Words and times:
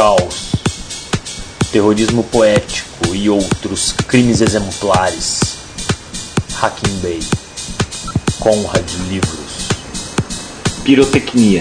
caos, 0.00 0.52
terrorismo 1.70 2.24
poético 2.24 3.14
e 3.14 3.28
outros 3.28 3.92
crimes 4.08 4.40
exemplares. 4.40 5.40
Hacking 6.54 7.00
Bay, 7.00 7.20
Conrad 8.38 8.88
Livros. 9.10 9.68
Pirotecnia. 10.84 11.60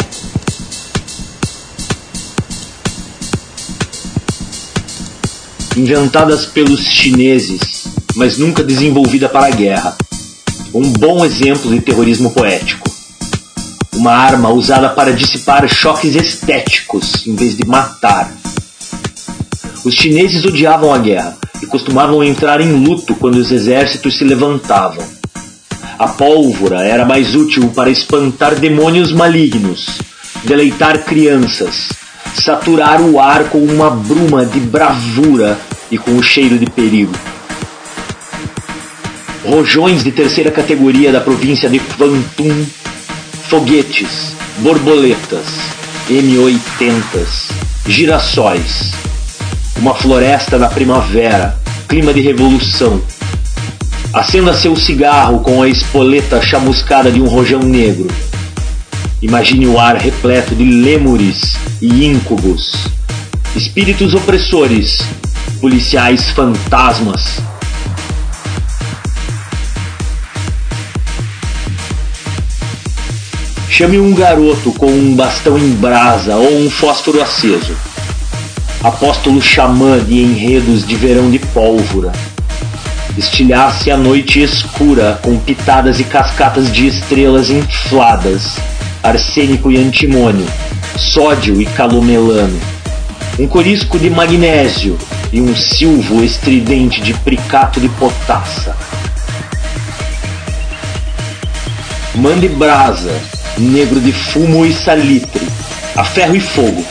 Inventadas 5.75 6.45
pelos 6.45 6.79
chineses, 6.79 7.89
mas 8.15 8.37
nunca 8.37 8.63
desenvolvida 8.63 9.27
para 9.27 9.47
a 9.47 9.51
guerra. 9.51 9.97
Um 10.73 10.93
bom 10.93 11.25
exemplo 11.25 11.69
de 11.69 11.81
terrorismo 11.81 12.31
poético. 12.31 12.88
Uma 13.99 14.13
arma 14.13 14.47
usada 14.47 14.87
para 14.87 15.11
dissipar 15.11 15.67
choques 15.67 16.15
estéticos 16.15 17.27
em 17.27 17.35
vez 17.35 17.57
de 17.57 17.65
matar. 17.65 18.31
Os 19.83 19.93
chineses 19.93 20.45
odiavam 20.45 20.93
a 20.93 20.97
guerra 20.97 21.37
e 21.61 21.65
costumavam 21.65 22.23
entrar 22.23 22.61
em 22.61 22.71
luto 22.71 23.13
quando 23.13 23.35
os 23.35 23.51
exércitos 23.51 24.17
se 24.17 24.23
levantavam. 24.23 25.05
A 25.99 26.07
pólvora 26.07 26.81
era 26.81 27.03
mais 27.03 27.35
útil 27.35 27.73
para 27.75 27.89
espantar 27.89 28.55
demônios 28.55 29.11
malignos, 29.11 29.99
deleitar 30.45 31.03
crianças, 31.03 31.89
saturar 32.41 33.01
o 33.01 33.19
ar 33.19 33.49
com 33.49 33.57
uma 33.57 33.89
bruma 33.89 34.45
de 34.45 34.61
bravura 34.61 35.59
e 35.91 35.97
com 35.97 36.15
o 36.15 36.23
cheiro 36.23 36.57
de 36.57 36.67
perigo. 36.67 37.11
Rojões 39.45 40.05
de 40.05 40.11
terceira 40.13 40.51
categoria 40.51 41.11
da 41.11 41.19
província 41.19 41.69
de 41.69 41.79
Kwantung, 41.79 42.65
foguetes, 43.49 44.35
borboletas, 44.59 45.47
M80s, 46.07 47.51
girassóis, 47.87 48.91
uma 49.75 49.95
floresta 49.95 50.59
na 50.59 50.67
primavera, 50.67 51.59
clima 51.87 52.13
de 52.13 52.21
revolução. 52.21 53.01
Acenda 54.13 54.53
seu 54.53 54.75
cigarro 54.75 55.39
com 55.39 55.63
a 55.63 55.67
espoleta 55.67 56.39
chamuscada 56.39 57.11
de 57.11 57.19
um 57.19 57.27
rojão 57.27 57.59
negro. 57.59 58.07
Imagine 59.19 59.65
o 59.65 59.79
ar 59.79 59.95
repleto 59.97 60.53
de 60.53 60.65
lêmures 60.65 61.57
e 61.81 62.05
íncubos, 62.05 62.75
espíritos 63.55 64.13
opressores, 64.13 64.99
policiais 65.59 66.29
fantasmas. 66.29 67.41
Chame 73.79 73.97
um 73.97 74.13
garoto 74.13 74.73
com 74.73 74.87
um 74.87 75.15
bastão 75.15 75.57
em 75.57 75.71
brasa 75.71 76.35
ou 76.35 76.53
um 76.53 76.69
fósforo 76.69 77.21
aceso. 77.21 77.77
Apóstolo 78.83 79.41
xamã 79.41 80.03
de 80.03 80.21
enredos 80.21 80.85
de 80.85 80.97
verão 80.97 81.31
de 81.31 81.39
pólvora. 81.39 82.11
Estilhasse 83.17 83.89
a 83.89 83.95
noite 83.95 84.41
escura 84.41 85.17
com 85.23 85.39
pitadas 85.39 85.97
e 85.97 86.03
cascatas 86.03 86.69
de 86.69 86.87
estrelas 86.87 87.49
infladas, 87.49 88.57
arsênico 89.01 89.71
e 89.71 89.77
antimônio, 89.77 90.45
sódio 90.97 91.61
e 91.61 91.65
calomelano. 91.65 92.59
Um 93.39 93.47
corisco 93.47 93.97
de 93.97 94.09
magnésio 94.09 94.97
e 95.31 95.39
um 95.39 95.55
silvo 95.55 96.21
estridente 96.21 96.99
de 96.99 97.13
pricato 97.13 97.79
de 97.79 97.87
potassa. 97.87 98.75
Mande 102.13 102.49
brasa, 102.49 103.38
negro 103.59 103.99
de 103.99 104.11
fumo 104.11 104.65
e 104.65 104.73
salitre, 104.73 105.45
a 105.95 106.03
ferro 106.03 106.35
e 106.35 106.39
fogo. 106.39 106.83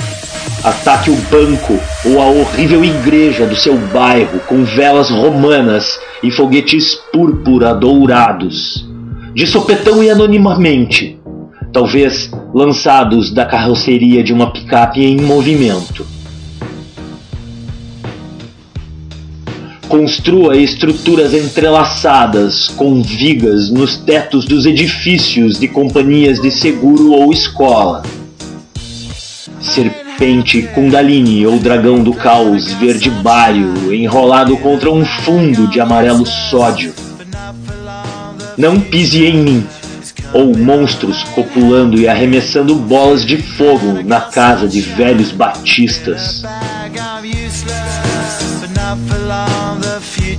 Ataque 0.63 1.11
o 1.11 1.17
banco 1.31 1.79
ou 2.05 2.21
a 2.21 2.27
horrível 2.27 2.85
igreja 2.85 3.47
do 3.47 3.55
seu 3.55 3.77
bairro 3.77 4.41
com 4.41 4.65
velas 4.65 5.09
romanas 5.09 5.99
e 6.23 6.31
foguetes 6.31 6.95
púrpura 7.13 7.75
dourados. 7.75 8.87
De 9.35 9.47
sopetão 9.47 10.03
e 10.03 10.11
anonimamente, 10.11 11.19
talvez 11.73 12.31
lançados 12.53 13.31
da 13.31 13.45
carroceria 13.45 14.23
de 14.23 14.33
uma 14.33 14.53
picape 14.53 15.05
em 15.05 15.21
movimento. 15.21 16.18
Construa 19.89 20.55
estruturas 20.55 21.33
entrelaçadas 21.33 22.69
com 22.69 23.03
vigas 23.03 23.71
nos 23.71 23.97
tetos 23.97 24.45
dos 24.45 24.67
edifícios 24.67 25.59
de 25.59 25.67
companhias 25.67 26.39
de 26.41 26.51
seguro 26.51 27.13
ou 27.13 27.33
escola. 27.33 28.03
Serpente 29.61 30.63
Kundalini 30.75 31.47
ou 31.47 31.59
dragão 31.59 32.03
do 32.03 32.13
caos 32.13 32.71
verde 32.75 33.09
bário 33.09 33.95
enrolado 33.95 34.59
contra 34.59 34.91
um 34.91 35.07
fundo 35.07 35.67
de 35.69 35.81
amarelo 35.81 36.27
sódio. 36.27 36.93
Não 38.59 38.79
pise 38.79 39.25
em 39.25 39.43
mim, 39.43 39.67
ou 40.35 40.57
monstros 40.57 41.23
copulando 41.35 41.99
e 41.99 42.07
arremessando 42.07 42.75
bolas 42.75 43.25
de 43.25 43.39
fogo 43.39 44.03
na 44.05 44.21
casa 44.21 44.69
de 44.69 44.81
velhos 44.81 45.33
batistas. 45.33 46.43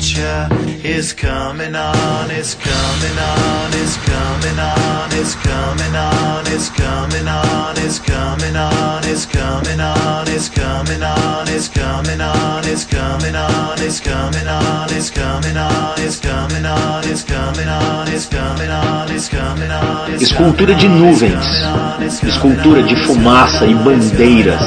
Future 0.09 0.47
is 0.83 1.13
coming 1.13 1.75
on, 1.75 2.31
it's 2.31 2.55
coming 2.55 3.17
on, 3.19 3.69
it's 3.73 3.97
coming 3.97 4.59
on, 4.59 5.09
it's 5.13 5.35
coming 5.35 5.95
on, 5.95 6.45
it's 6.47 6.69
coming 6.69 7.27
on, 7.27 7.77
it's 7.77 7.99
coming 7.99 8.55
on, 8.55 9.05
it's 9.05 9.25
coming 9.25 9.79
on, 9.79 10.27
it's 10.27 10.49
coming 10.49 11.01
on, 11.01 11.47
it's 11.47 11.67
coming 11.67 12.21
on, 12.21 12.67
it's 12.67 12.89
coming 12.89 13.35
on, 13.35 13.79
it's 13.79 13.99
coming 13.99 14.47
on, 14.47 14.89
it's 14.89 15.09
coming 15.09 15.57
on, 15.57 15.99
it's 15.99 16.19
coming 16.19 16.65
on, 16.65 17.03
it's 17.03 17.23
coming 17.23 17.67
on, 17.67 18.07
it's 18.07 18.25
coming 18.25 18.69
on, 18.69 19.11
it's 19.11 19.29
coming 19.29 19.71
on. 19.71 20.09
Escultura 20.21 20.73
de 20.75 20.87
nuvens, 20.87 22.23
escultura 22.23 22.83
de 22.83 22.95
fumaça 23.05 23.65
e 23.65 23.73
bandeiras, 23.75 24.61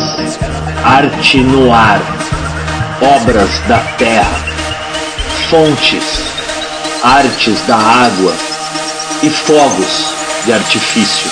arte 0.85 1.39
no 1.39 1.73
ar, 1.73 2.01
obras 3.01 3.51
da 3.69 3.79
terra 3.99 4.52
fontes, 5.53 6.25
artes 7.03 7.61
da 7.67 7.77
água 7.77 8.33
e 9.23 9.29
fogos 9.29 10.07
de 10.47 10.53
artifício. 10.55 11.31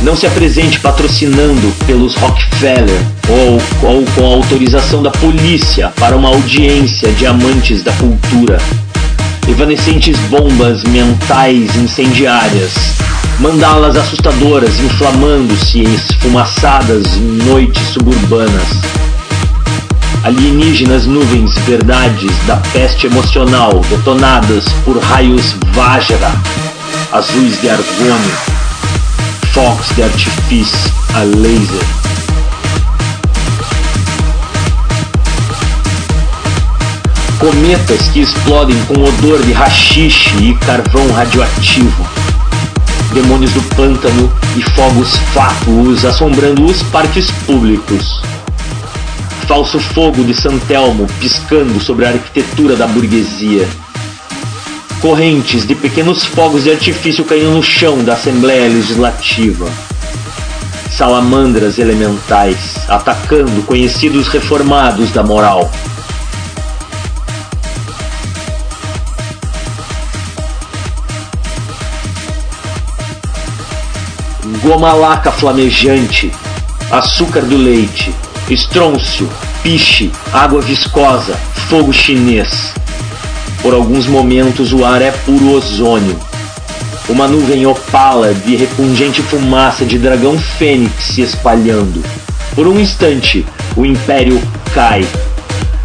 Não 0.00 0.16
se 0.16 0.26
apresente 0.26 0.80
patrocinando 0.80 1.70
pelos 1.86 2.14
Rockefeller 2.14 3.02
ou, 3.28 3.90
ou 3.90 4.02
com 4.14 4.24
autorização 4.24 5.02
da 5.02 5.10
polícia 5.10 5.92
para 6.00 6.16
uma 6.16 6.30
audiência 6.30 7.12
de 7.12 7.26
amantes 7.26 7.82
da 7.82 7.92
cultura. 7.92 8.56
Evanescentes 9.46 10.16
bombas 10.30 10.82
mentais 10.84 11.76
incendiárias, 11.76 12.72
mandalas 13.38 13.94
assustadoras 13.94 14.80
inflamando-se 14.80 15.82
esfumaçadas 15.82 17.14
em 17.18 17.44
noites 17.44 17.88
suburbanas 17.88 19.07
alienígenas 20.24 21.06
nuvens 21.06 21.56
verdades 21.58 22.32
da 22.46 22.56
peste 22.72 23.06
emocional 23.06 23.80
detonadas 23.88 24.64
por 24.84 24.98
raios 24.98 25.54
Vajra, 25.72 26.32
azuis 27.12 27.60
de 27.60 27.70
argônio, 27.70 28.36
fogos 29.52 29.86
de 29.94 30.02
artifício 30.02 30.92
a 31.14 31.20
laser. 31.20 31.86
Cometas 37.38 38.08
que 38.08 38.20
explodem 38.20 38.76
com 38.86 38.94
odor 38.94 39.40
de 39.42 39.52
rachixe 39.52 40.30
e 40.40 40.54
carvão 40.66 41.10
radioativo. 41.12 42.04
Demônios 43.14 43.52
do 43.52 43.62
pântano 43.76 44.30
e 44.56 44.62
fogos 44.62 45.16
fátuos 45.32 46.04
assombrando 46.04 46.66
os 46.66 46.82
parques 46.84 47.30
públicos 47.46 48.20
falso 49.48 49.80
fogo 49.80 50.22
de 50.22 50.34
Santelmo 50.34 51.06
piscando 51.18 51.80
sobre 51.80 52.04
a 52.04 52.10
arquitetura 52.10 52.76
da 52.76 52.86
burguesia. 52.86 53.66
Correntes 55.00 55.66
de 55.66 55.74
pequenos 55.74 56.26
fogos 56.26 56.64
de 56.64 56.70
artifício 56.70 57.24
caindo 57.24 57.52
no 57.52 57.62
chão 57.62 58.04
da 58.04 58.12
Assembleia 58.12 58.68
Legislativa. 58.68 59.66
Salamandras 60.90 61.78
elementais 61.78 62.76
atacando 62.88 63.64
conhecidos 63.64 64.28
reformados 64.28 65.12
da 65.12 65.22
moral. 65.22 65.70
Goma 74.60 74.92
laca 74.92 75.32
flamejante, 75.32 76.30
açúcar 76.90 77.42
do 77.42 77.56
leite, 77.56 78.12
estrôncio, 78.50 79.28
piche, 79.62 80.10
água 80.32 80.60
viscosa, 80.60 81.38
fogo 81.68 81.92
chinês. 81.92 82.72
Por 83.62 83.74
alguns 83.74 84.06
momentos 84.06 84.72
o 84.72 84.84
ar 84.84 85.02
é 85.02 85.10
puro 85.10 85.52
ozônio. 85.52 86.18
Uma 87.08 87.26
nuvem 87.26 87.66
opala 87.66 88.34
de 88.34 88.56
repungente 88.56 89.22
fumaça 89.22 89.84
de 89.84 89.98
dragão 89.98 90.38
fênix 90.38 91.04
se 91.04 91.22
espalhando, 91.22 92.02
Por 92.54 92.66
um 92.66 92.78
instante, 92.78 93.46
o 93.76 93.84
império 93.86 94.40
cai. 94.74 95.06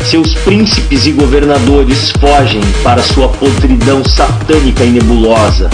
Seus 0.03 0.33
príncipes 0.33 1.05
e 1.05 1.11
governadores 1.11 2.11
fogem 2.19 2.61
para 2.83 3.01
sua 3.01 3.29
podridão 3.29 4.03
satânica 4.03 4.83
e 4.83 4.89
nebulosa. 4.89 5.69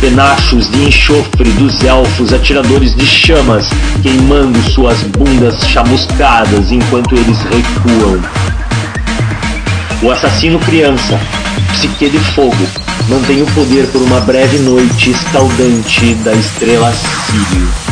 Penachos 0.00 0.70
de 0.70 0.84
enxofre 0.84 1.50
dos 1.52 1.84
elfos 1.84 2.32
atiradores 2.32 2.94
de 2.94 3.04
chamas 3.04 3.68
queimando 4.02 4.58
suas 4.70 5.02
bundas 5.02 5.66
chamuscadas 5.68 6.72
enquanto 6.72 7.14
eles 7.14 7.38
recuam. 7.42 8.18
O 10.02 10.10
assassino 10.10 10.58
criança, 10.60 11.20
psique 11.74 12.08
de 12.08 12.18
fogo, 12.18 12.66
mantém 13.10 13.42
o 13.42 13.46
poder 13.48 13.86
por 13.88 14.00
uma 14.00 14.20
breve 14.20 14.58
noite 14.60 15.10
escaldante 15.10 16.14
da 16.24 16.32
estrela 16.32 16.90
Sírio. 16.92 17.89